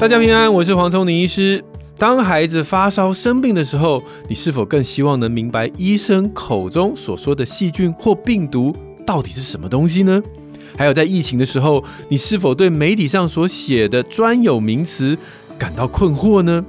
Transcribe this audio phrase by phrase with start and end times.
[0.00, 1.62] 大家平安，我是黄聪宁医师。
[1.98, 8.74] 当孩子发烧生病的时候，你是否更希望能明白医生口中所说的细菌或病毒
[9.06, 10.22] 到底是什么东西呢？
[10.74, 15.18] 还有在疫情的时候，你是否对媒体上所写的专有名词
[15.58, 16.64] 感到困惑呢？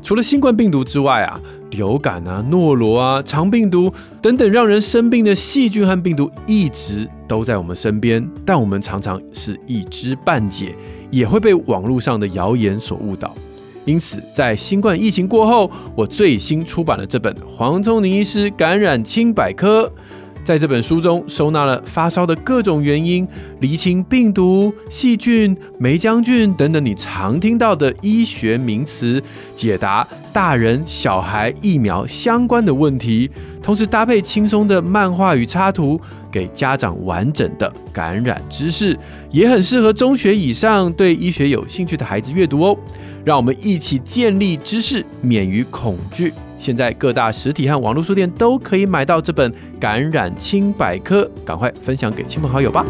[0.00, 1.40] 除了新冠病毒之外啊，
[1.72, 3.92] 流感啊、诺罗啊、肠病毒
[4.22, 10.76] 等等让人生病的细菌和病毒一直都在我们身边，但我们常常是一知半解，
[11.12, 13.32] 也会被网络上的谣言所误导。
[13.84, 19.86] 因此，在新冠疫情过后，我最新出版了这本《黄宗宁医师感染清百科》。
[20.44, 23.26] 在这本书中，收纳了发烧的各种原因，
[23.60, 29.22] 厘清病毒、细菌、霉浆菌等等你常听到的医学名词，
[29.54, 33.30] 解答大人小孩疫苗相关的问题，
[33.62, 36.00] 同时搭配轻松的漫画与插图，
[36.32, 38.98] 给家长完整的感染知识，
[39.30, 42.76] 也很适合中学以上对医学有兴趣的孩子阅读哦。
[43.24, 46.32] 让我们一起建立知识，免于恐惧。
[46.58, 52.84] 现在各大实体和网络书店都可以买到这本《感染清百科》，赶快分享给亲朋好友吧！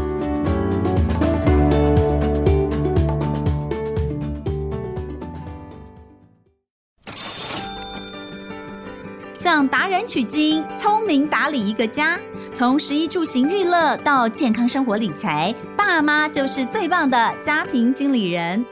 [9.35, 12.17] 向达人取经，聪明打理一个家，
[12.63, 18.65] 从食衣住行娱乐到健康生活理财，爸妈就是最棒的家庭经理人。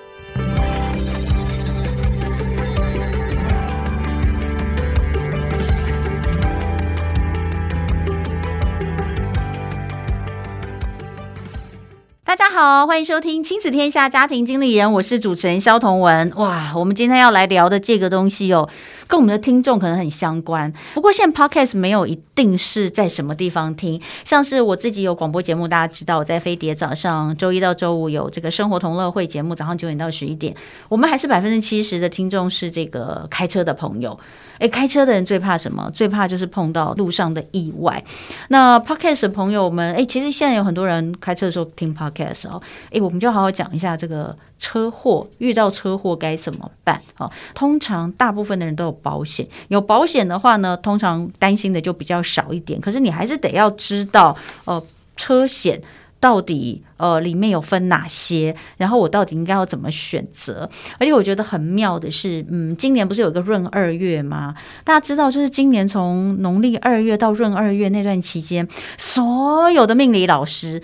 [12.23, 16.33] 大家好，欢迎收听《亲子天下家庭经理人》，我是主持人萧同文。
[16.37, 18.69] 哇，我们今天要来聊的这个东西哦，
[19.11, 20.73] 跟我们的听众可能很相关。
[20.95, 30.55] 不过现在 Podcast 没有一定是在什么地方听，像是我自己有广播节目，大家知道我在飞碟早上周一到周五有这个生活同乐会节目，早上九点到十一点。
[30.89, 34.17] 我们还是百分之七十的听众是这个开车的朋友。
[34.61, 35.91] 诶，开车的人最怕什么？
[35.93, 38.05] 最怕就是碰到路上的意外。
[38.49, 42.61] 那 Podcast 的朋友们，诶，其实现在有很多人开车的时候听 Podcast 哦。
[42.91, 47.01] 诶，我们就好好讲一下这个车祸，遇到车祸该怎么办？
[47.19, 52.81] 哦，通常大部分的人都有保险，有保险的话呢，通常担心的就比较少一点。
[52.81, 54.81] 可是你还是得要知道，呃，
[55.17, 55.83] 车险。
[56.23, 58.55] 到底呃里面有分哪些？
[58.77, 60.69] 然后我到底应该要怎么选择？
[60.99, 64.55] 而且我觉得很妙的是，嗯，今年不是有个闰二月吗？
[64.85, 68.69] 大家知道，就是今年从农历二月到闰二月那段期间，
[68.99, 70.83] 所有的命理老师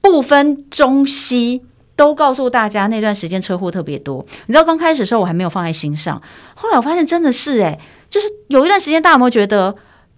[0.00, 1.62] 不分中西
[1.96, 4.24] 都告诉大家，那段时间车祸特别多。
[4.46, 6.20] 你知道刚开始的时候我还没有放在心上，
[6.54, 7.78] 后来我发现真的是诶，
[8.10, 9.74] 就是有一段时间大家有没有觉得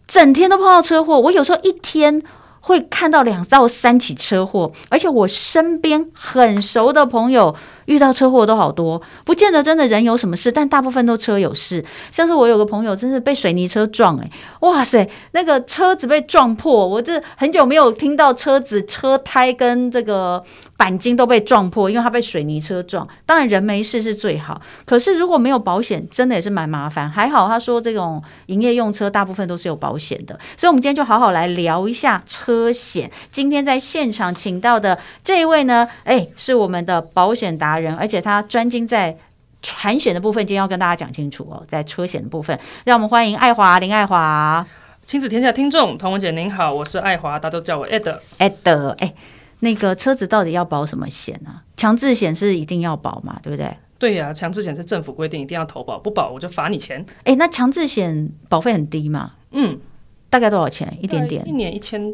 [0.07, 1.19] 整天都碰到车祸？
[1.21, 2.23] 我有时候一天。
[2.67, 7.55] 会看到两到三起车祸，而且我身边很熟的朋友
[7.87, 11.85] 遇到车祸都好多，不见得真的人有什么事，但大部分都车有事。
[12.13, 14.31] 像是我有个朋友，真是被水泥车撞，欸，诶，
[14.61, 20.45] 哇塞，那个车子被撞破，我这很久没有听到车子车胎跟这个。
[20.79, 23.09] 钣金都被撞破，因为他被水泥车撞。
[23.25, 27.09] 当然人没事是最好，可是如果没有保险，真的也是蛮麻烦。
[27.09, 33.11] 还好他说这种营业用车大部分都是有保险的，所以我们今天就好好来聊一下车险。
[33.33, 39.17] 今天在现场请到的这一位呢，哎，是我们的保险达人，而且他专精在
[39.63, 44.67] 产险的部分，今天要跟大家讲清楚哦，在车险的部分，让我们欢迎爱华林爱华。
[45.05, 48.19] 亲子天下听众，童文姐您好，我是爱华，大家都叫我 Ed。
[48.39, 49.15] Ed，哎。
[49.61, 51.65] 那个车子到底要保什么险啊？
[51.79, 53.75] 强制险是一定要保嘛，对不对？
[53.99, 57.05] 对呀、啊，强制险是政府规定一定要投保，不保我就罚你钱。
[57.25, 59.33] 哎，那强制险保费很低嘛？
[59.53, 59.81] 嗯，
[60.29, 60.95] 大概多少钱？
[61.01, 62.13] 一点点，一年一千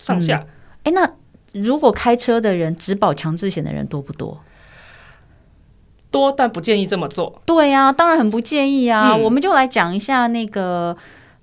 [0.00, 0.44] 上下。
[0.82, 1.12] 哎、嗯，那
[1.52, 4.36] 如果开车的人只保强制险的人多不多？
[6.16, 7.42] 多，但不建议这么做。
[7.44, 9.12] 对呀、啊，当然很不建议啊。
[9.12, 10.96] 嗯、我们就来讲一下那个。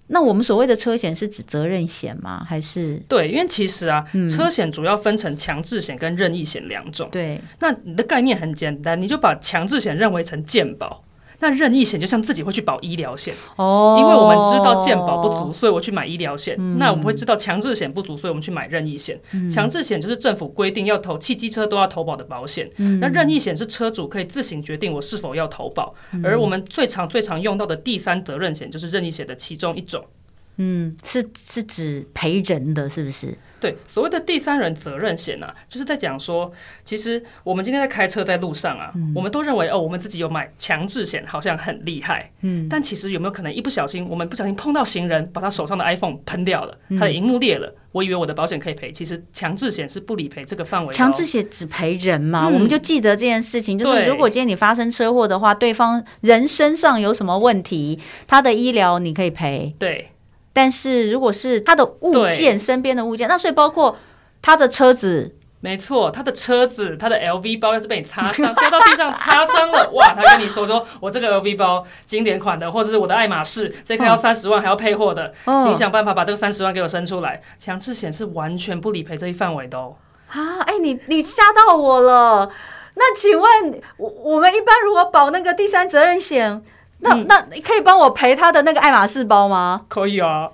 [0.07, 2.45] 那我们所谓的车险是指责任险吗？
[2.47, 3.01] 还是？
[3.07, 7.07] 对，因为其实啊，嗯、车险主要分成强制险跟任意险两种。
[7.11, 11.03] 对，那你的概念很简单，你就把强制险认为成健保。
[11.43, 16.55] 那任意险就像自己会去保医疗险哦，因为我们知道健保不足，所以我去买医疗险。
[16.57, 19.19] 嗯、那我们会知道强制险不足，所以我们去买任意险。
[19.51, 22.69] 强、嗯、制险就是政府规定要投汽机车都要投保的保险。
[22.77, 25.93] 嗯、那任意险是车主可以自行决定我是否要投保。
[26.13, 30.01] 嗯、而我们最常最常用到的第三责任险就是任意险的其中一种。
[30.57, 33.35] 嗯，是是指赔人的，是不是？
[33.59, 36.51] 对，所谓的第三人责任险啊，就是在讲说，
[36.83, 42.29] 其实我们今天在开车在路上啊，嗯、我们都认为哦，我们自己有买强制险，好像很厉害。
[42.41, 50.93] 嗯，但其实有没有可能一不小心，我们不小心碰到行人，把他手上的 iPhone 喷掉了，他的荧幕裂了，嗯、我以为我的保险可以赔，其实强制险是不理赔这个范围。
[50.93, 57.97] 强制险只赔人嘛，嗯、我们就记得这件事情，就是如果今天你发生车祸的话，对方人身上有什么问题，
[58.27, 59.73] 他的医疗你可以赔。
[59.79, 60.09] 对。
[60.53, 63.97] 但是如果是他的物件，身边的物件，那所以包括
[64.41, 77.41] 他的车子，没错，他的车子，他的 LV 包要是被你擦伤， 掉到地上擦伤了，哇，他跟你说说，我这个 LV 包经典款的，或者是我的爱马仕，这颗要三十万还要配货的，请、哦、想办法把这个三十万给我生出来。
[77.57, 79.95] 强制险是完全不理赔这一范围的哦。
[80.27, 82.51] 啊，哎、欸，你你吓到我了。
[82.95, 86.61] 那请问，我我们一般如果保那个第三责任险？
[87.03, 89.81] 那那你可以帮我赔他的那个爱马仕包吗？
[89.87, 90.49] 可以啊。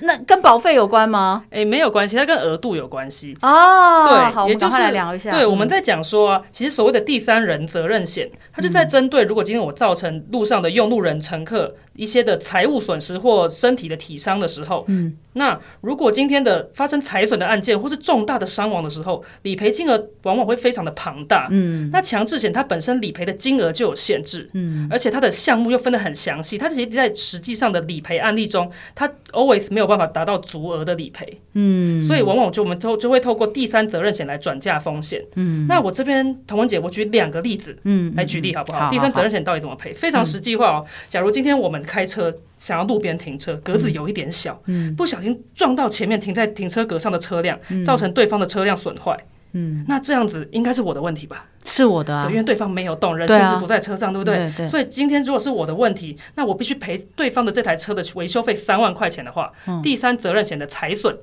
[0.00, 1.44] 那跟保费有关吗？
[1.50, 4.06] 哎、欸，没有关系，它跟额度有关系哦。
[4.08, 5.30] 对，好，也就是来聊一下。
[5.30, 29.10] 对，我们在讲说啊，其实所谓的第三人责任险，它就在针对如果今天我造成路上的用路人乘客一些的财务损失或身体的体伤的时候，嗯，那如果今天的发生财损的案件或是重大的伤亡的时候，理赔金额往往会非常的庞大，嗯，那强制险它本身理赔的金额就有限制，嗯，而且它的项目又分得很详细，它其实在实际上的理赔案例中，它
[29.56, 38.88] always 没有办法达到足额的理赔，嗯，所以往往就我们透就会透过第三责任险来转嫁风险，嗯，那我这边童文姐，我举两个例子，嗯，来举例好不好？
[38.88, 39.92] 嗯、第三责任险到底怎么赔？
[39.92, 40.86] 非常实际化哦。
[41.08, 49.16] 假如今天我们开车想要路边停车，格子有一点小，嗯，不小心撞到前面停在停车格上的车辆，嗯，造成对方的车辆损坏，
[49.58, 51.46] 嗯，那这样子应该是我的问题吧？
[51.64, 54.36] 是我的啊，对，因为对方没有动，人甚至不在车上，对，不对？
[54.36, 61.16] 对对，所以今天如果是我的问题，那我必须赔对方的这台车的维修费三万块钱的话，嗯，第三责任险的财损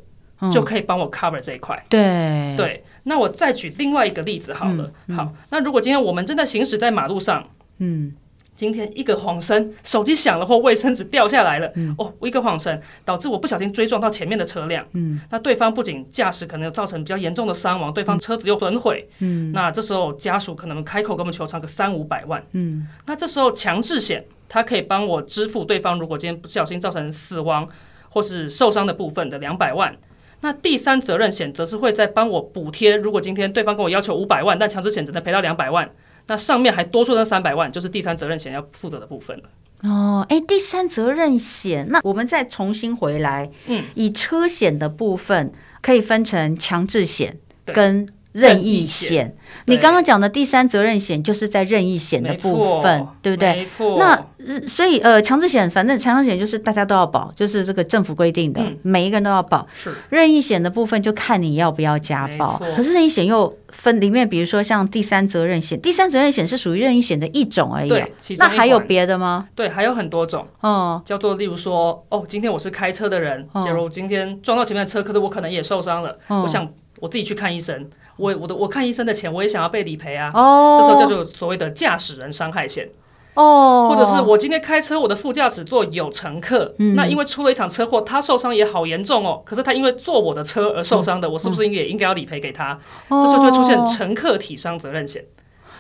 [0.51, 2.55] 就可以帮我 cover 这一块，对。
[2.57, 2.83] 对。
[3.03, 7.47] 那我再举另外一个例子好了，好，那如果今天我们正在行驶在马路上，
[7.77, 8.13] 嗯。
[8.55, 27.67] 今天一个晃神，手机响了或卫生纸掉下来了，嗯、哦，我一个晃神，导致我不小心追撞到前面的车辆，嗯，那对方不仅驾驶可能有造成比较严重的伤亡，对方车子又损毁，嗯，那这时候家属可能开口跟我们求偿个三五百万，嗯，那这时候强制险它可以帮我支付对方如果今天不小心造成死亡
[28.09, 29.97] 或是受伤的部分的两百万，
[30.41, 35.89] 那第三责任险则是会再帮我补贴，如果今天对方跟我要求五百万，但强制险只能赔到两百万。
[36.27, 39.43] 那上面还多出那三百万，就是第三责任险要负责的部分了。
[39.81, 49.35] 哦，哎，第三责任险，那我们再重新回来，嗯，以车险的部分可以分成强制险跟任意险，
[49.67, 53.53] 你刚刚讲的第三责任险就是在任意险的部分，对不对？
[53.53, 53.97] 没错。
[53.99, 59.65] 那所以呃，强制险反正强制险就是大家都要保，就是这个政府规定的，嗯、每一个人都要保。
[59.73, 59.93] 是。
[60.09, 62.59] 任意险的部分就看你要不要加保。
[62.75, 67.89] 可是任意险又分里面，比如说像第三责任险，第三责任险是属于任意险的一种而已。
[67.89, 68.11] 对。
[68.39, 69.47] 那还有别的吗？
[69.53, 70.47] 对，还有很多种。
[70.61, 70.99] 哦。
[71.05, 76.67] 叫做例如说，哦，今天我是开车的人，假如今天撞到前面的车，可是我可能也受伤了，嗯、我想
[76.99, 77.87] 我自己去看医生。
[78.17, 80.31] 我我的我看医生的钱，我也想要被理赔啊。
[80.33, 82.89] 哦，这时候叫做所谓的驾驶人伤害险。
[83.35, 89.41] 哦，或者是我今天开车，我的副驾驶座有乘客，嗯、那因为出了一场车祸，他受伤也好严重哦。
[89.43, 92.79] 可是他因为坐我的车而受伤的，嗯、我是不是也应该要理赔给他？
[93.09, 95.25] 嗯、这时候就会出现乘客体伤责任险。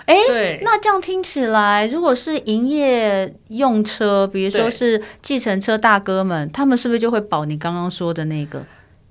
[0.05, 0.15] 哎、
[0.63, 8.63] 那这样听起来，如果是营业用车，比如说是计程车大哥们，他们是不是就会保你刚刚说的那个？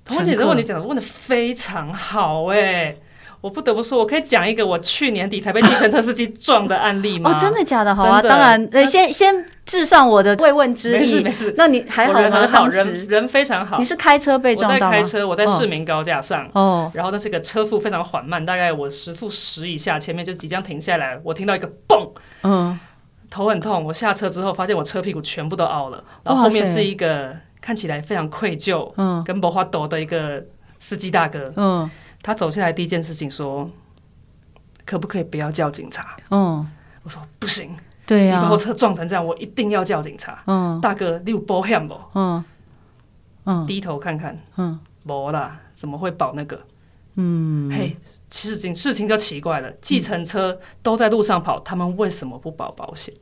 [0.03, 2.97] 童文姐，这问题讲的问的非常好哎、欸。
[3.43, 7.29] 我不得不说，我可以讲一个我去年底才被计程车司机撞的案例吗？
[7.29, 7.93] 哦，真的假的？
[7.93, 10.99] 好啊，当然，呃，先先致上我的慰问之意。
[10.99, 12.29] 没事没事，那你还好吗？
[12.31, 13.77] 很好，人人非常好。
[13.79, 14.87] 你是开车被撞到吗？
[14.87, 16.49] 我在开车，我在市民高架上。
[16.53, 16.89] 哦。
[16.93, 22.09] 然后那是个车速非常缓慢，大概我时速十以下，前面就即将停下来，我听到一个嘣，
[22.43, 22.79] 嗯，
[23.29, 23.83] 头很痛。
[23.83, 30.41] 我下车之后，发现我车屁股全部都凹了，然后后面是一个看起来非常愧疚，嗯，跟没法度的一个
[30.79, 31.91] 司机大哥，嗯。
[32.23, 33.69] 他走下来第一件事情说
[34.85, 36.65] ：“可不可以不要叫警察？”嗯，
[37.03, 37.75] 我说不行，
[38.05, 40.41] 对呀、啊，你把我车撞成这样，我一定要叫警察。
[40.47, 41.93] 嗯，大哥，你有保险不？
[42.15, 42.43] 嗯
[43.43, 46.61] 嗯，低头看看，嗯，没啦，怎么会保那个？
[47.15, 47.97] 嗯，嘿，
[48.29, 53.13] 其实事事情就奇怪了，计程车都在路上跑，他们为什么不保保险？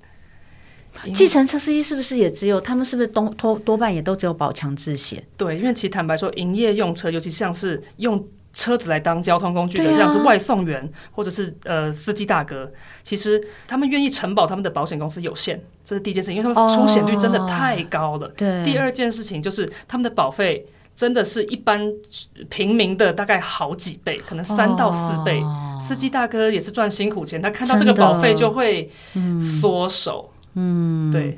[1.15, 2.85] 计程车司机是不是也只有他们？
[2.85, 5.25] 是不是多多多半也都只有保强制险？
[5.35, 8.23] 对，因为其实坦白说，营业用车，尤其像是用。
[8.53, 18.27] 车子来当交通工具的，啊、像是外送员或者是呃司机大哥，其实他们愿意承保他们的保险公司有限，这是第一件事情，因为他们出险率真的太高了。
[18.35, 18.63] 对、哦。
[18.63, 20.65] 第二件事情就是他们的保费
[20.95, 21.81] 真的是一般
[22.49, 25.39] 平民的大概好几倍，可能三到四倍。
[25.41, 28.89] 哦、司机大哥也是赚辛苦钱，他看到这个保费就会
[29.61, 30.29] 缩手。
[30.55, 31.37] 嗯，对，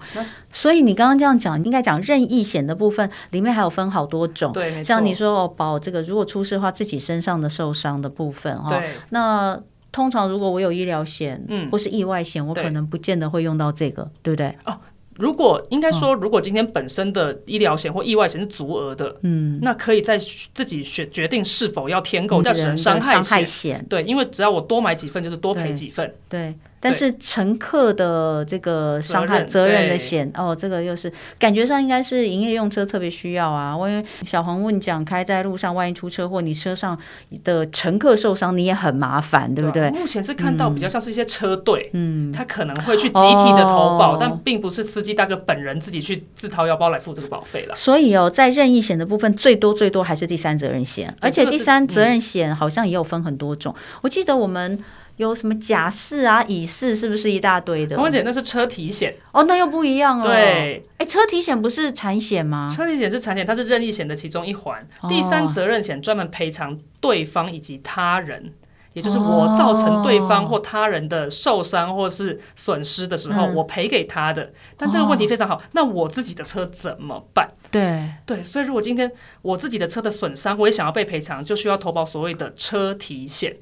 [0.51, 4.84] 所以你刚刚这样讲，应该讲任意险的部分里面还有分好多种，对，没错。
[4.84, 8.91] 像你说哦，保这个如果出事的话，自己身上的受伤的部分哈，对。
[9.10, 9.60] 那
[9.91, 14.58] 通常如果我有医疗险，嗯，或是意外险，我可能不见得会用到这个，对，对不对？
[14.65, 14.79] 哦。
[15.15, 23.86] 如果应该说，如果今天本身的医疗险或意外险是足额的，嗯，那可以在自己选决定是否要添购驾驶人伤害险。
[23.88, 26.12] 对，因为只要我多买几份，就是多赔几份。
[26.27, 26.55] 对。
[26.83, 31.09] 但是乘客的这个伤害责任的险哦，这个又是
[31.39, 33.73] 感觉上应该是营业用车特别需要啊。
[33.77, 36.97] 因为小黄问讲，开在路上，万一出车祸，你车上
[37.45, 39.89] 的乘客受伤，你也很麻烦，对不对？
[39.91, 47.75] 目前是看到比较像是一些车队，嗯，他可能会去集体的投保，但并不是司机大哥本人自己去自掏腰包来付这个保费了。
[47.75, 53.73] 所以哦，在任意险的部分，最多最多还是第三责任险，而且第三责任险好像也有分很多种。
[54.01, 54.83] 我记得我们。
[55.17, 57.96] 有什么甲式啊、乙式，是不是一大堆的？
[57.96, 60.25] 红姐，那是车体险哦，那又不一样了。
[60.25, 62.74] 对，哎，车体险不是产险吗？
[62.75, 64.82] 车体险是产险，它是任意险的其中一环。
[65.01, 68.51] 哦、第三责任险专门赔偿对方以及他人，
[68.93, 74.51] 也就是我造成对方或他人的受伤或是损失的时候，哦、我赔给他的。
[74.75, 77.48] 但这个问题非常好，哦、那我自己的车怎么办？
[77.70, 79.12] 对对，所以如果今天
[79.43, 83.55] 我自己的车的损伤，我也想要被赔偿，就需要投保所谓的车体险。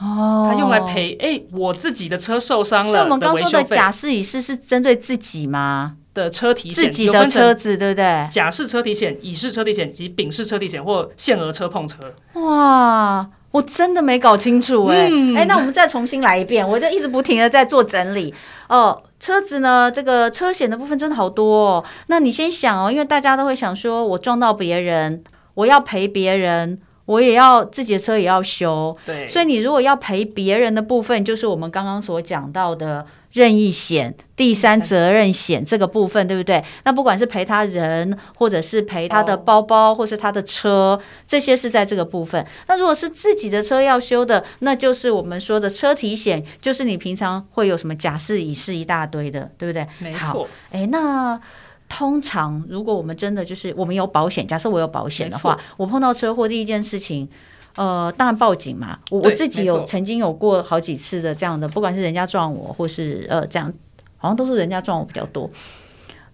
[0.00, 2.92] 哦，他用来赔哎，我自己的车受伤了。
[2.92, 5.96] 所以我们刚说的假释乙式是针对自己吗？
[6.12, 8.28] 的车体险，自己的车子对不对？
[8.30, 12.14] 甲式车体险、乙式车体险及丙式车体险或限额车碰车。
[12.34, 18.32] 哇，我真的没搞清楚哎、欸、哎、嗯欸，那我们再重新来一遍，我就一直不停的在做整理
[18.68, 19.02] 哦。
[19.18, 21.84] 车子呢，这个车险的部分真的好多哦。
[22.08, 25.24] 那你先想哦，因为大家都会想说，我撞到别人，
[25.54, 26.80] 我要赔别人。
[27.06, 36.64] 我也要自己的车也要修，对，所以你如果要赔别人的部分，就是我们刚刚所讲到的任意险、第三责任险这个部分，对不对？
[36.84, 42.46] 那不管是赔他人，或者是赔他的包包，或是他的车，这些是在这个部分。
[42.68, 49.86] 那如果是自己的车要修的，那就是我们说的车体险，就是你平常会有什么甲式、乙式一大堆的，对不对？
[49.98, 50.48] 没错。
[50.70, 51.38] 哎，那。
[51.88, 57.28] 通常，如果我们真的就是我们有保险，假设我有保险的话，我碰到车祸，第一件事情，
[57.76, 58.98] 呃，当然报警嘛。
[59.10, 63.72] 我我自己有曾经有过好几次的这样的，不管是人家撞我，或是呃这样，
[64.16, 65.48] 好像都是人家撞我比较多。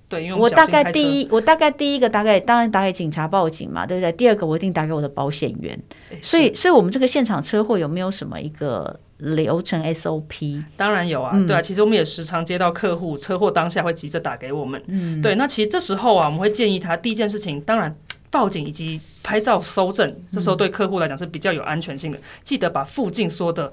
[0.08, 4.10] 对，因为我，我大概第一，我大概第一个大概当然打给警察报警嘛，对不对？
[4.12, 5.78] 第二个我一定打给我的保险员。
[6.22, 8.98] 所以，所以我们这个现场车祸有没有什么一个？
[9.20, 17.94] 流程 SOP 当然有啊，嗯、对啊，其实我们也时常接到客户车祸当下会急着打给我们，嗯，对，那其实这时候啊，我们会建议他第一件事情，当然
[18.30, 23.72] 报警以及拍照搜证，这时候对客户来讲是比较有安全性的，嗯、记得把附近所有的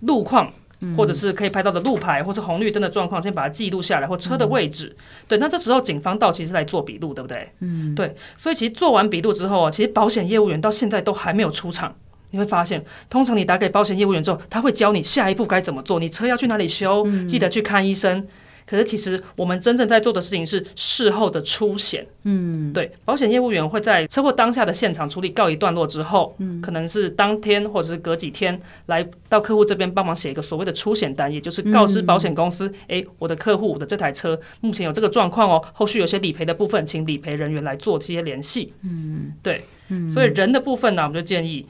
[0.00, 0.50] 路况，
[0.96, 7.52] 或者是可以拍到的路牌，或是红绿灯的状况，先把它记录下来，或车的位置，嗯、对，那这时候警方到其实来做笔录，对不对？
[7.60, 11.94] 嗯，对，所以其实做完笔录之后啊，其实保险业务员到现在都还没有出场。
[12.30, 15.98] 你会发现，通常你打给保险业务员之后，他会教你下一步该怎么做。
[15.98, 17.06] 你车要去哪里修？
[17.26, 18.26] 记得去看医生。
[18.66, 22.06] 可是其实我们真正在做的事情是事后的出险。
[22.22, 38.72] 嗯，对，保险业务员会在车祸当下的现场处理告一段落之后，嗯，可能是当天或者是隔几天来到客户这边帮忙写一个所谓的出险单，也就是告知保险公司，哎，我的客户我的这台车目前有这个状况哦，后续有些理赔的部分，请理赔人员来做这些联系。
[38.82, 39.64] 嗯，对，
[40.08, 41.66] 所以人的部分呢，我们就建议。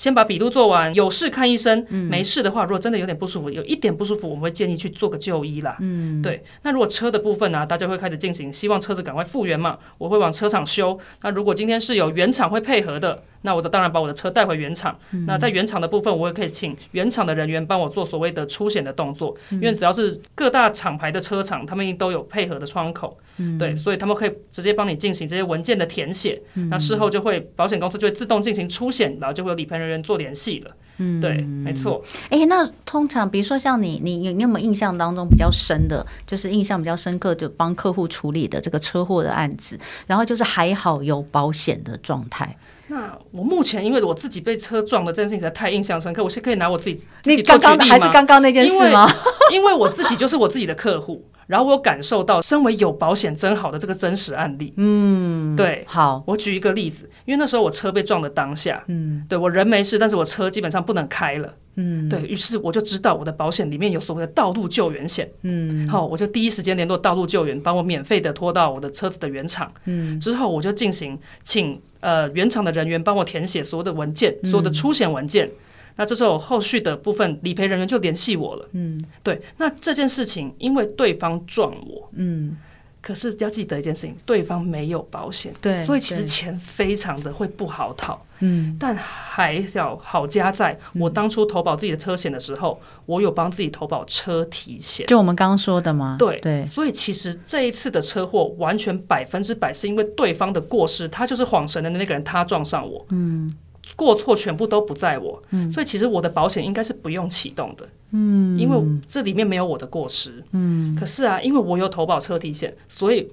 [0.00, 5.76] 先把笔录做完，有事看医生，嗯、没事的话，如果真的有点不舒服，有一点不舒服，我们会建议去做个就医啦。
[5.80, 6.42] 嗯，对。
[6.62, 10.98] 那如果车的部分呢、啊，大家会开始进行，希望车子赶快复原嘛，我会往车厂修。
[11.20, 13.24] 那如果今天是有原厂会配合的。
[13.42, 14.98] 那我的当然把我的车带回原厂。
[15.12, 19.36] 嗯、那在原厂的部分，我也可以请原厂的人员帮我做所谓的出险的动作。
[19.50, 23.18] 嗯、因为只要是各大厂牌的车厂，他们都有配合的窗口。
[23.38, 26.40] 嗯、对，所以他们可以直接帮你进行这些文件的填写。
[26.54, 30.70] 嗯、那事后就会保险公司就会自动进行出险，然后就会有理赔人员做联系了。
[30.98, 32.04] 嗯，对，没错。
[32.24, 42.54] 哎、欸，那通常比如说像你，你你你有没有印象当中比较深的，就是印象比较深刻，就帮客户处理的这个车祸的案子，然后就是还好有保险的状态。
[42.90, 49.08] 那我目前因为我自己被车撞的这件事情实在太印象深刻，我是可以拿我自己你刚刚还是刚刚那件事吗？
[49.52, 54.74] 因为，因为我自己就是我自己的客户，然后我有感受到身为有保险真好的这个真实案例。
[54.76, 61.54] 嗯，对，好，我举一个例子，因为那时候我车被撞的当下，嗯，对，我人没事，但是我车基本上不能开了。
[61.76, 65.30] 嗯，对，于是我就知道我的保险里面有所谓的道路救援险。
[65.42, 69.72] 嗯，好，我就第一时间联络道路救援，帮我免费的拖到我的车子的原厂。
[69.84, 75.46] 嗯，之后我就进行请呃原厂的人员帮我填写所有的文件，所有的出险文件。
[75.46, 75.52] 嗯
[75.96, 78.66] 那这时候后续的部分，理赔人员就联系我了。
[78.72, 79.38] 嗯，对。
[79.58, 82.56] 那这件事情，因为对方撞我，嗯，
[83.02, 88.24] 可是要记得一件事情，对方没有保险，对，所以其实钱非常的会不好讨。
[88.40, 96.16] 嗯，但还要好加在我当初投保自己的车险的时候，嗯、我有帮自己投保车体险，就我们刚刚说的吗？
[96.18, 96.64] 对对。
[96.64, 103.04] 所以其实这一次的车祸完全百分之百是因为对方的过失，他就是晃神的那个人，他撞上我。
[103.10, 103.52] 嗯。
[103.96, 113.28] 过错全部都不在我，嗯，所以其实我的保险应该是不用启动的，嗯，因为这里面没有我的过失，嗯，可是啊，因为我有投保车体险，所以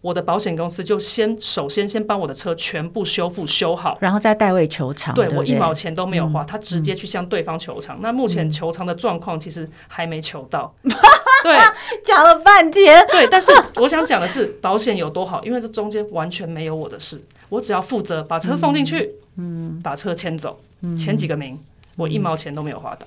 [0.00, 7.96] 我的保险公司就先首先先帮我的车全部修复修好，然后再代位求偿，对，对我一毛钱都没有花，嗯，他直接去向对方求偿。
[7.98, 10.90] 嗯，那目前求偿的状况其实还没求到，嗯，
[11.42, 11.56] 对，
[12.04, 17.22] 讲了半天，对，但是我想讲的是保险有多好，因为这中间完全没有我的事。
[17.48, 20.58] 我只要负责把车送进去，嗯，把车牵走，
[20.96, 21.60] 签、嗯、几个名，嗯、
[21.96, 23.06] 我一毛钱都没有花到。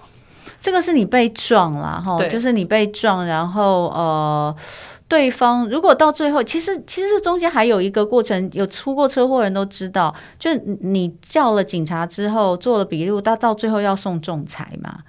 [0.59, 4.55] 这个是你被撞了哈，就是你被撞，然后呃，
[5.07, 14.99] 对方如果到最后，其实其实中间还有一个过程，有出过车祸人都知道，就你叫了警察之后做了笔录，到到最后要送仲裁嘛。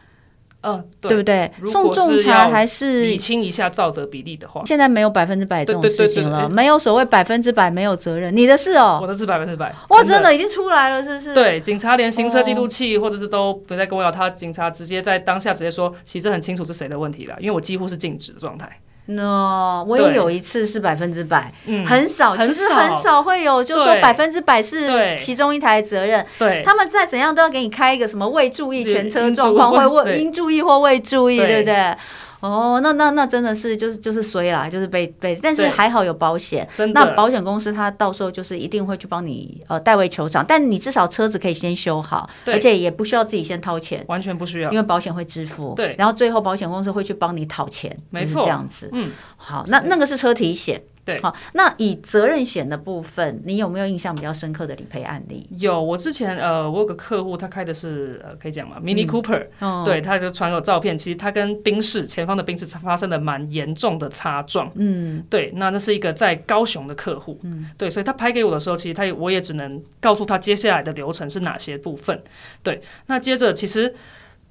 [0.62, 1.50] 嗯，对，不对？
[1.70, 11.34] 送仲裁还是理清一下造责比例的话，现在没有百分之百这种事情了，没有所谓百分之百没有责任，你的事哦，我的是百分之百，哇，真的已经出来了，是不是？
[11.34, 18.68] 对，警察连行车记录器或者是都不再跟我要，他警察直接在当下直接说，其实很清楚是谁的问题了，因为我几乎是静止的状态。
[19.06, 21.52] no，我也有一次是百分之百，
[21.86, 26.24] 很少，其实很少会有，就是说百分之百是其中一台责任。
[26.38, 31.96] 对，他们再怎样都要给你开一个什么未注意前车状况，会未应注意或未注意，对不对？
[32.42, 45.72] 哦，那那那真的是就是就是衰啦，就是被被，但是还好有保险，那保险公司他到时候就是一定会去帮你呃代为求偿，但你至少车子可以先修好，而且也不需要自己先掏钱，完全不需要，因为保险会支付。
[45.76, 48.90] 对，然后最后保险公司会去帮你讨钱，没错，这样子。
[48.92, 50.82] 嗯，好，那那个是车体险。
[51.04, 55.48] 对，好，那以责任险的部分，你有没有印象比较深刻的理赔案例？
[55.58, 72.22] 有，我之前呃，我有个客户，他开的是呃，可以讲吗？Mini Cooper，嗯，对，他就传有照片，其实他跟冰室前方的冰室发生了蛮严重的擦撞，嗯，对，那那是一个在高雄的客户，嗯，对，所以他拍给我的时候，其实他也我也只能告诉他接下来的流程是哪些部分，
[72.62, 73.92] 对，那接着其实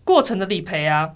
[0.03, 1.13] 过程的理赔啊，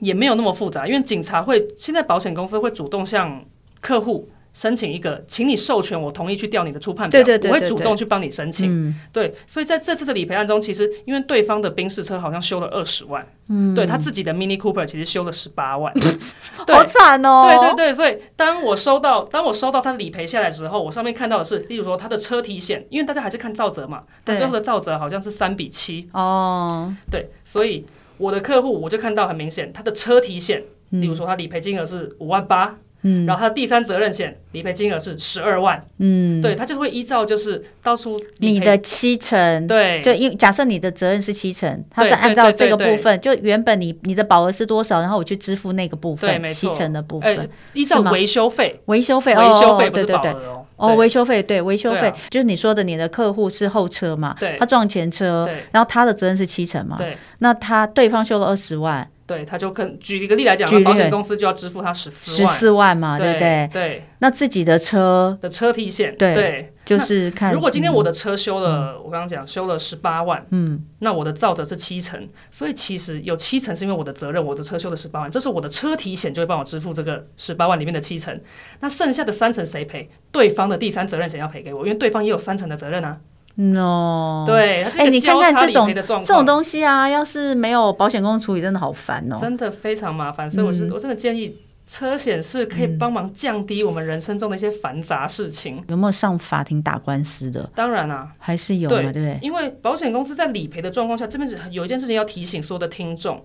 [0.00, 3.44] 也没有那么复杂，因为警察会，现在保险公司会主动向
[3.82, 4.30] 客户。
[4.52, 8.68] 申请一个，请你授权我同意去调你的初判表，我会主动去帮你申请。
[8.70, 15.92] 嗯、对，所以在这次的理赔案中，其实因为对方的宾士车好像修了二十万，嗯，对他自己的 Mini Cooper 其实修了十八万，
[16.66, 17.46] 好惨哦。
[17.48, 26.08] 对对对，所以当我收到当我收到他理赔下来之后，我上面看到的是，例如说他的车体险，因为大家还是看肇责嘛，他，最后的肇责好像是三比七。
[26.12, 32.76] 哦，对，所以我的客户我就看到很明显，他的车体险，例如说他理赔金额是五万八。
[33.08, 52.12] 嗯，然后他的第三责任险理赔金额是十二万，嗯，对，他就会依照就是当初你的七成，对，就因假设你的责任是七成，他是按照这个部分，就原本你你的保额是多少，然后我去支付那个部分，七成的部分，依照维修费，维修费，维修费不是保额哦，哦，维修费对，维修费。
[52.30, 59.08] 就是你说的你的客户是后车嘛，对，他撞前车，然后他的责任是七成嘛，对，那他对方修了二十万。
[59.28, 63.68] 对，他就跟举一个例来讲，保险公司就要支付他十四万，十四万嘛，对不对？
[63.70, 67.52] 对，那自己的车的车体险，对，就是看。
[67.52, 78.40] 如果今天我的车修了，我刚刚讲修了十八万，嗯，那我的造责是七成，所以其实有七成是因为我的责任，我的车修了十八万，这是我的车体险就会帮我支付这个十八万里面的七成，
[78.80, 80.08] 那剩下的三成谁赔？
[80.32, 83.20] 对方的第三责任险要赔给我，因为对方也有三成的责任啊。
[83.60, 85.92] no，对，哎、欸，你看看这种
[86.24, 90.48] 这种东西啊，要是没有保险公司处理，真的好烦哦，真的非常麻烦。
[90.48, 95.82] 所以我是、嗯、我真的建议，车险是可以帮忙降低我们人生中的一些繁杂事情。
[95.88, 97.68] 有没有上法庭打官司的？
[97.74, 99.38] 当然啊，还是有嘛，对不对？
[99.42, 103.44] 因为保险公司在理赔的状况下，这边是有一件事情要提醒所有的听众：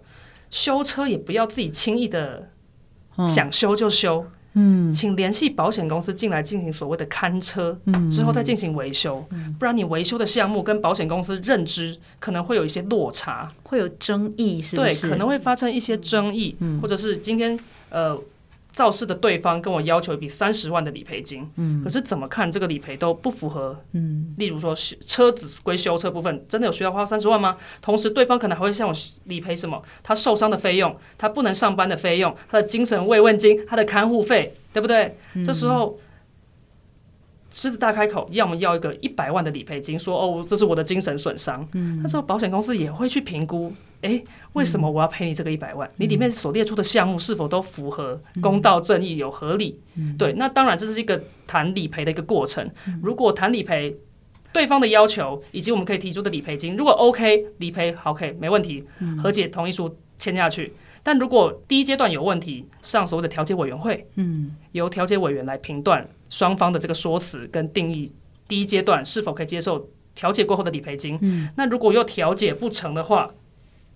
[0.52, 2.50] 修车也不要自己轻易的
[3.26, 4.24] 想修就修。
[4.28, 14.96] 嗯嗯，请联系保险公司进来进行所谓的勘车，嗯，之后再进行维修，嗯，不然你维修的项目跟保险公司认知可能会有一些落差，会有争议，是不是？
[14.96, 17.58] 对，可能会发生一些争议，嗯，或者是今天
[17.90, 18.18] 呃
[18.74, 24.76] 肇事的对方跟我要求一笔三十万的理赔金，嗯，可是怎么看这个理赔都不符合，嗯，例如说
[25.08, 27.56] 车子归修车部分，真的有需要花三十万吗？
[27.82, 28.94] 同时对方可能还会向我
[29.26, 29.82] 理赔什么？
[30.02, 35.16] 他受伤的费用，他不能上班的费用，他的精神慰问金，他的看护费，对不对？
[35.36, 35.98] 嗯、这时候。
[37.54, 41.66] 狮子大开口，要么要一个一百万的理赔金，说哦，这是我的精神损伤。
[41.74, 45.88] 嗯，那时候保险公司也会去评估，诶，为什么我要赔你这个一百万？
[45.88, 49.80] 嗯、你里面所列出的项目是否都符合公道正义、有合理？
[49.96, 52.68] 嗯、对，那当然这是一个谈理赔的一个过程。
[52.88, 53.96] 嗯、如果谈理赔，
[54.52, 58.84] 对方的要求以及我们可以提出的理赔金，如果 OK，理赔好，OK，没问题，
[59.22, 60.74] 和解同意书签下去。
[61.04, 68.12] 但如果第一阶段有问题，上所谓的调解委员会，嗯，由调解委员来评断双方的这个说辞跟定义，
[68.48, 71.20] 第一阶段是否可以接受调解过后的理赔金？
[71.22, 73.32] 嗯，那如果又调解不成的话，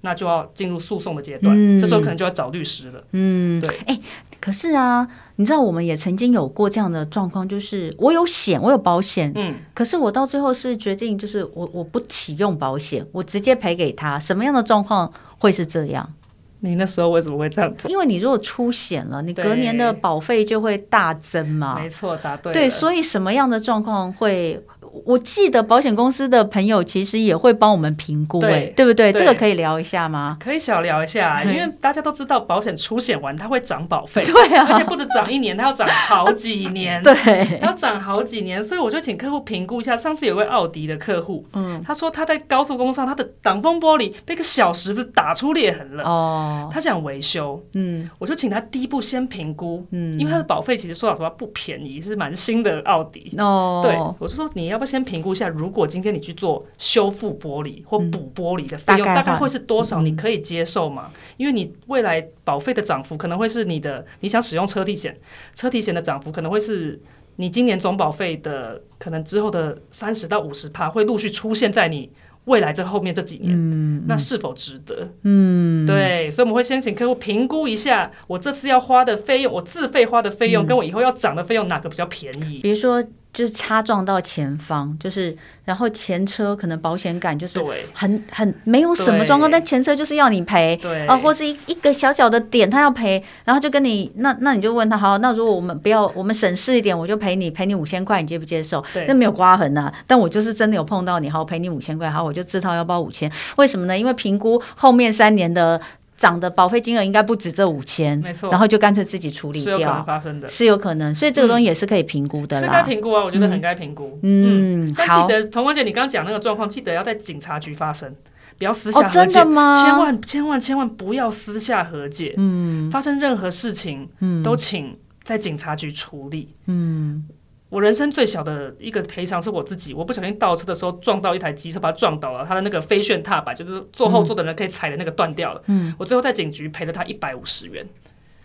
[0.02, 3.04] 那就要进入诉讼的阶段，嗯，这时候可能就要找律师了。
[3.14, 3.76] 嗯，对。
[3.88, 4.00] 哎，
[4.40, 14.20] 可是啊，你知道我们也曾经有过这样的状况，就是我有险，我有保险，嗯，可是我到最后是决定，就是我我不启用保险，我直接赔给他。
[14.20, 16.14] 什么样的状况会是这样？
[16.60, 17.90] 你那时候为什么会这样做？
[17.90, 21.80] 因为你如果出险了，你隔年的保费就会大增嘛。
[21.80, 22.54] 没错，答对。
[22.54, 24.64] 对，所以什么样的状况会？
[25.06, 29.12] 我记得保险公司的朋友其实也会帮我们评估，对，对不对？
[29.12, 30.38] 这个可以聊一下吗？
[30.40, 39.98] 可以小聊一下，因为大家都知道保险出险完它会涨保费， 对啊，而且不止涨一年，它要涨好几年， 对，要涨好几年，所以我就请客户评估一下。
[39.98, 60.02] 上次有位奥迪的客户，嗯，他说他在高速公路上，他的挡风玻璃被个小石子打出裂痕了，哦，他想维修，嗯，我就请他第一步先评估，嗯，因为他的保费其实说老实话不便宜，是蛮新的奥迪，哦，对，我就说你要不要先评估一下，如果今天你去做修复玻璃或补玻璃的费用，大概会是多少？
[60.02, 61.12] 你可以接受吗？
[61.36, 65.16] 因为你未来保费的涨幅可能会是你的，你想使用车体险，
[65.54, 66.98] 车体险的涨幅可能会是
[67.36, 72.10] 你今年总保费的可能之后的三十到五十趴，会陆续出现在你
[72.46, 75.10] 未来这后面这几年，嗯，那是否值得？
[75.24, 82.60] 嗯，对，所以我们会先请客户评估一下，我这次要花的费用，我自费花的费用，跟我以后要涨的费用哪个比较便宜？
[82.60, 83.04] 比如说。
[83.38, 87.62] 就是擦撞到前方，就是然后前车可能保险杆就是
[87.94, 98.84] 很很没有什么状况，但前车就是要你赔，对啊，或是一一个小小的点他要赔，然后就跟你那那你就问他，好，那如果我们不要我们省事一点，我就赔你赔你五千块，你接不接受？
[99.08, 103.96] 那没有刮痕呐、啊，但我就是真的有碰到你，好，我赔你五千块，好，我就自掏腰包五千，为什么呢？
[103.96, 105.80] 因为评估后面三年的。
[106.18, 118.12] 涨的保费金额应该不止这五千，没错，然后就干脆自己处理掉，是有可能发生的，是有可能，所以这个东西也是可以评估的啦，是该评估啊，我觉得很该评估，嗯，但记得童文姐你刚刚讲那个状况，记得要在警察局发生，
[118.58, 119.84] 不要私下和解，真的吗？
[119.84, 127.24] 千万千万千万不要私下和解，嗯，发生任何事情，嗯，都请在警察局处理，嗯。
[127.70, 135.62] 我人生最小的一个赔偿是我自己，我不小心倒车的时候撞到一台机车，把它撞倒了，他的那个飞旋踏板就是坐后座的人可以踩的那个断掉了。
[135.66, 137.86] 嗯，我最后在警局赔了他一百五十元。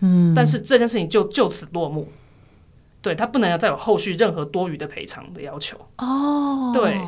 [0.01, 2.09] 嗯，但是这件事情就就此落幕，
[3.01, 5.77] 对，他不能再有后续任何多余的赔偿的要求。
[5.99, 7.01] 哦，对。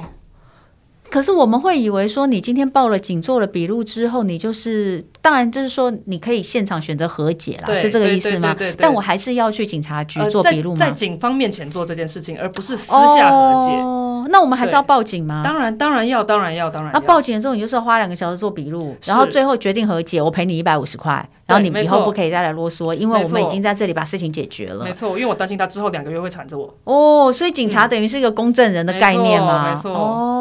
[1.14, 8.56] 可是我们会以为说，你今天报了警，做了笔录之后，你就是当然就是说，你可以现场选择和解了，是这个意思吗？
[8.76, 10.76] 但我还是要去警察局做笔录吗？
[10.76, 13.70] 在警方面前做这件事情，而不是私下和解。
[13.76, 15.40] 哦，那我们还是要报警吗？
[15.44, 16.90] 当然，当然要，当然要，当然。
[16.92, 21.12] 那报警的时候，你就是要花两个小时做笔录，然后最后决定和解，我赔你一百五十块，
[21.46, 24.84] 然后你以后不可以再来啰嗦，因为我们已经在这里把事情解决了。
[24.84, 26.74] 没错，因为我担心他之后两个月会缠着我。
[26.82, 29.70] 哦，所以警察等于是一个公证人的概念吗？
[29.70, 30.40] 没错，哦。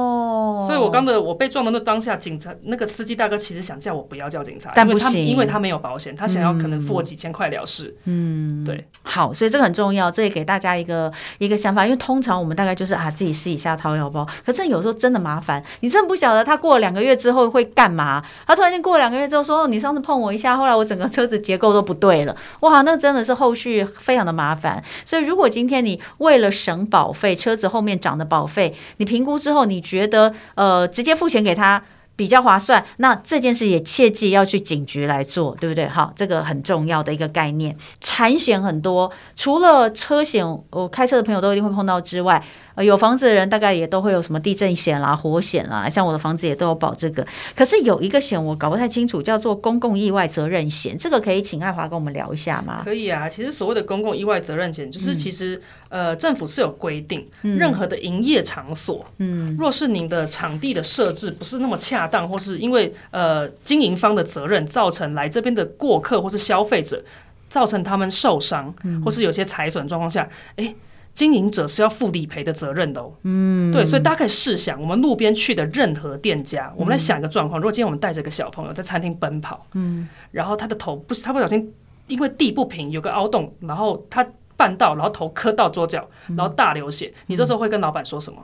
[0.74, 7.96] 所以，我刚的我被撞的那当下，警察那个司机大哥其实想叫我不要叫警察，但不行，因为他没有保险，他想要可能付我几千块了事。
[8.06, 8.84] 嗯，对。
[9.04, 18.24] 好，所以这个很重要，这也给大家一个一个想法，因为通常我们大概就是啊自己私底下掏腰包，可是有时候真的麻烦，你真的不晓得他过了两个月之后会干嘛。
[18.48, 24.84] 他突然间过了两个月之后说，哦，你上次碰我一下，后来我整个车子结构都不对了，哇，那真的是后续非常的麻烦。
[25.06, 30.34] 所以如果今天你为了省保费，车子后面涨的保费，你评估之后你觉得。
[30.56, 31.84] 呃，呃直接付钱给他
[32.16, 32.86] 比较划算。
[32.98, 35.88] 那这件事也切记要去警局来做，对不对？
[35.88, 37.76] 好，这个很重要的一个概念。
[38.00, 42.42] 产险很多，除了车险，我开车的朋友都一定会碰到之外。
[42.76, 47.26] 呃，有房子的人大概也都会有什么地震险啦、火险啦，像我的房子也都有保这个。
[47.56, 52.82] 可是有一个险我搞不太清楚，叫做公共意外责任险，这个可以请爱华跟我们聊一下吗？
[52.84, 55.56] 可以啊，其实所谓的公共意外责任险，就是其实、
[55.90, 67.04] 嗯、呃政府是有规定，任何的营业场所，嗯，若是您的场地的设置不是那么恰当，或是因为呃经营方的责任造成来这边的过客或是消费者。
[67.50, 68.74] 造成他们受伤，
[69.06, 70.74] 或是有些财损状况下，哎，
[71.14, 73.14] 经营者是要负理赔的责任的哦。
[73.24, 81.74] 嗯，对，所以大家可以试想，我们路边去的任何店家，我们来想一个状况：如果今天我们带着一个小朋友在餐厅奔跑，嗯，然后他的头不，他不小心
[82.08, 84.26] 因为地不平有个凹洞，然后他
[84.58, 88.44] 绊到，然后头磕到桌角，然后大流血，你这时候会跟老板说什么？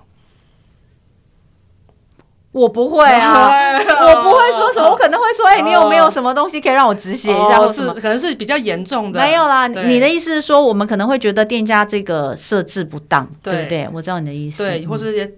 [2.60, 9.20] 我不会啊，我不会说什么，我可能会说，哎，你有没有什么东西可以让我止血一下，或是可能是比较严重的。
[9.20, 13.90] 没有啦，你的意思是说，我们可能会觉得店家这个设置不当，对不对？
[13.94, 14.66] 我知道你的意思。
[14.66, 15.32] 对，或是这些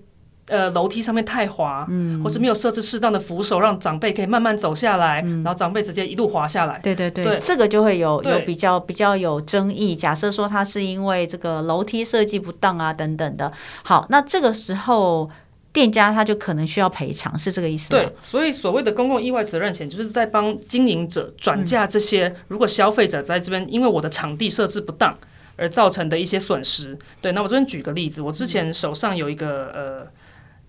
[0.48, 6.80] 呃楼梯上面太滑，嗯，或是没有设置适当的扶手，让长辈可以慢慢走下来，然后长辈直接一路滑下来。
[6.82, 9.96] 对对对，这个就会有有比较比较有争议。
[9.96, 13.52] 假设说他是因为这个楼梯设计不当啊等等的。
[13.84, 15.30] 好，那这个时候。
[15.74, 18.00] 店家他就可能需要赔偿，是这个意思吗？
[18.02, 25.18] 对，所以所谓的公共意外责任险，就是在帮经营者转嫁这些，嗯、如果消费者在这边因为我的场地设置不当
[25.56, 26.98] 而造成的一些损失。
[27.22, 30.12] 对，那我这边举个例子，我之前手上有一个呃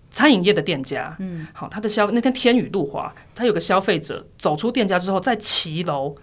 [0.09, 6.15] 餐饮业的店家，嗯，好，他的消那天天雨路滑，他有个消费者走出店家之后，在骑楼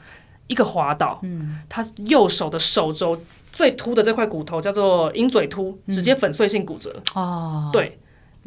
[0.48, 7.04] 一个滑倒，嗯，他右手的手肘最凸的这块骨头叫做鹰嘴突，直接粉碎性骨折。
[7.13, 8.00] 哦，对。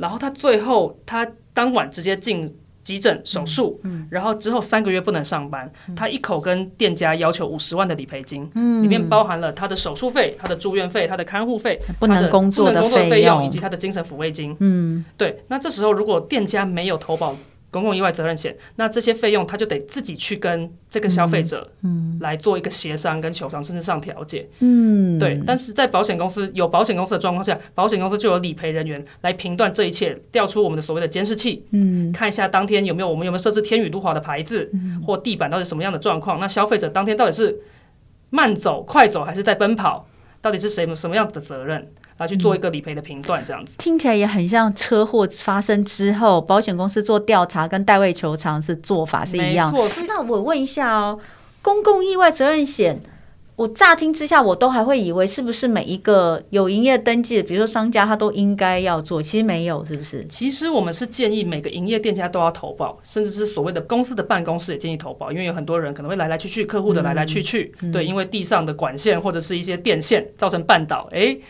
[0.02, 17.36] 然后他最后，他当晚直接进急诊手术，嗯，然后之后三个月不能上班，嗯，他一口跟店家要求五十万的理赔金，嗯，里面包含了他的手术费、他的住院费、他的看护费、不能工作的费用以及他的精神抚慰金，嗯，对，那这时候如果店家没有投保。
[17.72, 25.40] 公共意外责任险，那这些费用他就得自己去跟这个消费者，嗯，来做一个协商跟求偿，甚至上调解，嗯，对。
[25.46, 37.58] 但是在保险公司有保险公司的状况下，保险公司就有理赔人员来评断这一切，调出我们的所谓的监视器，嗯，看一下当天有没有我们有没有设置天雨路滑的牌子，嗯，或地板到底什么样的状况，那消费者当天到底是
[38.28, 40.06] 慢走、快走还是在奔跑，
[40.42, 41.90] 到底是谁什么样的责任？
[42.18, 49.72] 来去做一个理赔的评断，这样子、嗯、听起来也很像车祸发生之后，保险公司做调查跟代位求偿是做法是一样。
[49.72, 51.18] 没错，那我问一下哦，
[51.62, 53.00] 公共意外责任险。
[53.62, 59.22] 我乍听之下，我都还会以为是不是每一个有营业登记的，比如说商家，他都应该要做。
[59.22, 60.26] 其实没有，是不是？
[60.26, 71.40] 其实我们是建议每个营业店家都要投保，甚至是所谓的公司的办公室也建议投保，因为有很多人可能会来来去去，客户的来来去去，嗯、对，因为地上的管线或者是一些电线造成绊倒，哎、欸，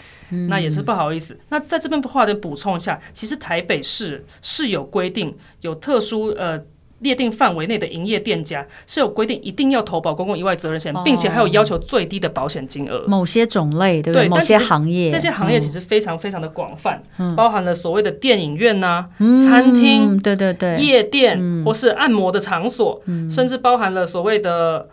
[0.50, 1.32] 那也是不好意思。
[1.32, 6.62] 嗯、那在这边的话，得补充一下，其实台北市是有规定，有特殊呃。
[7.02, 13.04] 列定范围内的营业店家是有规定，一定要投保公共意外责任险，哦、并且还有要求最低的保险金额。
[13.06, 14.26] 某些种类，对不对？
[14.26, 24.88] 对，某些行业，这些行业其实非常非常的广泛，嗯、包含了所谓的电影院呐、餐厅，对对对，夜店、嗯、或是按摩的场所，嗯、甚至包含了所谓的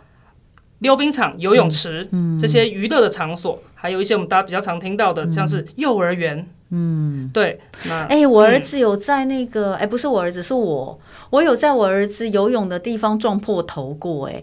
[0.80, 2.36] 溜冰场、游泳池、嗯。
[2.36, 6.48] 嗯、这些娱乐的场所，还有一些我们大家比较常听到的，像是幼儿园。
[6.70, 7.60] 嗯，对。
[7.84, 10.98] 那哎、欸，我儿子有在那个，哎、嗯欸，不是我儿子，是我。
[11.30, 14.42] 我有在我儿子游泳的地方撞破头过，哎，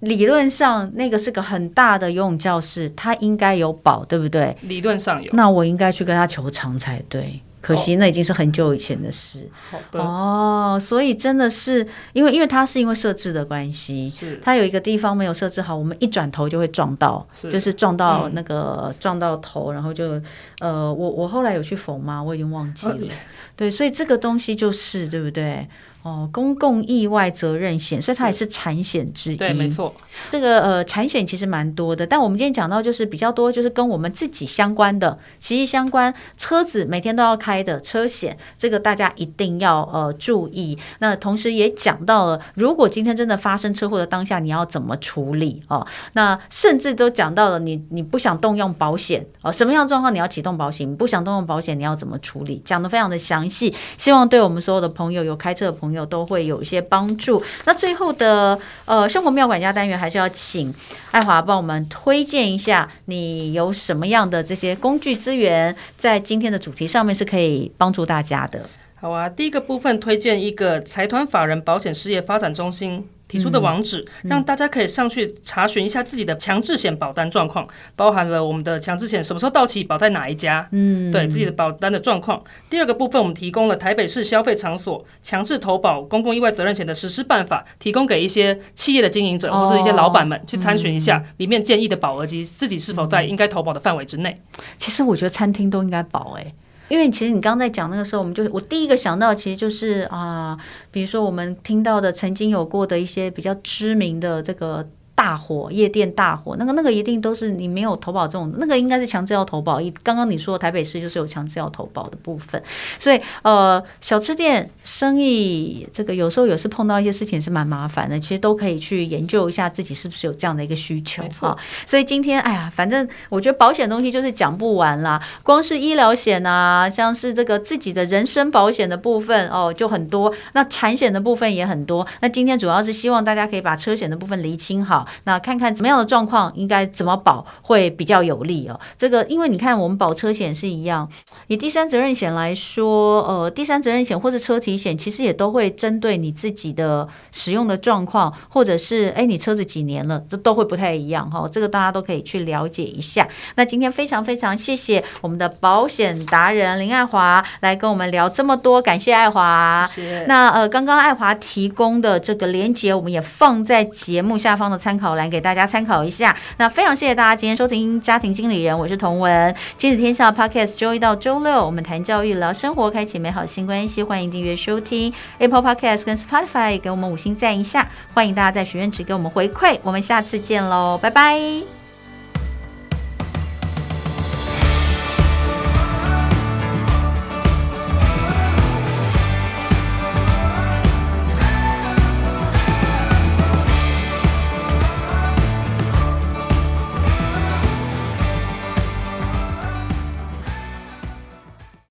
[0.00, 4.56] 理论上那个是个很大的游泳教室，他应该有保，对不对？
[4.62, 7.40] 理论上有，那我应该去跟他求偿才对。
[7.60, 9.48] 可惜那已经是很久以前的事。
[9.70, 20.20] 好的哦，所以真的是因为，因为它是因为设置的关系，是它有一个地方没有设置好，我们一转头就会撞到，是就是撞到那个、嗯、撞到头，然后就
[20.60, 22.22] 呃，我我后来有去缝吗？
[22.22, 22.92] 我已经忘记了。
[22.92, 23.20] 啊、
[23.56, 25.68] 对，所以这个东西就是对不对？
[26.02, 29.36] 哦，公共意外责任险，所以它也是产险之一。
[29.36, 29.94] 对，没错。
[30.30, 40.78] 这个呃，产险其实蛮多的，但我们今天讲到就是比较多，就是跟我们自己相关的、息息相关，车子每天都要开的车险，这个大家一定要呃注意。
[41.00, 45.86] 那同时也讲到了，如果今天真的发生车祸的当下，你要怎么处理哦？
[46.14, 50.90] 那甚至都讲到了你，你你不想动用保险哦，什么样状况你要启动保险？
[50.90, 52.62] 你不想动用保险，你要怎么处理？
[52.64, 55.89] 讲得非常的详细，希望对我们所有的朋友，有开车的朋友。
[55.90, 57.42] 朋友都会有一些帮助。
[57.64, 60.72] 那最后的呃生活妙管家单元，还是要请
[61.10, 68.70] 爱华帮我们推荐一下，你有什么样的这些工具资源，在今天的主题上面是可以帮助大家的。
[69.00, 73.08] 好啊，第一个部分推荐一个财团法人保险事业发展中心。
[73.30, 77.64] 提出的网址，让大家可以上去查询一下自己的强制险保单状况，
[77.94, 82.42] 包含了我们的强制险什么时候到期，保在哪一家，嗯，对自己的保单的状况。
[82.68, 94.36] 第二个部分，我们提供了台北市消费场所强制投保公共意外责任险的实施办法，提供给一些企业的经营者或是一些老板们去参询一下，里面建议的保额及自己是否在应该投保的范围之内。
[94.76, 96.52] 其实我觉得餐厅都应该保，哎。
[96.90, 100.58] 因为其实你刚在讲那个时候，我们就我第一个想到，其实就是啊，
[100.90, 104.86] 比如说我们听到的曾经有过的一些比较知名的这个。
[105.20, 109.78] 大火，夜店大火，那个那个一定都是你没有投保这种，那个应该是强制要投保。
[110.02, 112.62] 刚刚你说台北市就是有强制要投保的部分，
[112.98, 121.54] 所以呃，小吃店生意这个有时候有时碰到一些事情是蛮麻烦的，其实都可以去研究一下自己是不是有这样的一个需求哈。
[121.86, 132.06] 所以今天哎呀，反正我觉得保险东西就是讲不完啦，光是医疗险啊，像是这个自己的人身保险的部分哦，就很多，那产险的部分也很多。
[132.20, 135.06] 那今天主要是希望大家可以把车险的部分厘清好。
[135.24, 138.78] 那看看怎么样的状况应该怎么保会比较有利哦。
[138.98, 141.08] 这个因为你看我们保车险是一样，
[141.46, 151.48] 以第三责任险来说，呃，第三责任险或者车体险其实也都会针对你自己的使用的状况，或者是哎你车子几年了，这都会不太一样哈。
[151.50, 153.26] 这个大家都可以去了解一下。
[153.54, 159.86] 那今天非常非常谢谢我们的保险达人林爱华来跟我们聊这么多，感谢爱华。
[159.88, 160.24] 是。
[160.26, 166.36] 那呃刚刚爱华提供的这个连接，我们也放在节目下方的参考考栏给大家参考一下。
[166.58, 181.79] 那非常谢谢大家今天收听家庭经理人，我是彤雯，亲子天下 Podcast 周一到周六我们谈教育聊生活，开启美好新关系，欢迎订阅收听 Apple Podcast 跟 Spotify，给我们五星赞一下，欢迎大家在许愿池给我们回馈，我们下次见喽，拜拜。